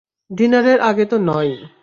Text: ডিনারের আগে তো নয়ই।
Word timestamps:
ডিনারের 0.31 0.79
আগে 0.81 1.05
তো 1.05 1.17
নয়ই। 1.19 1.55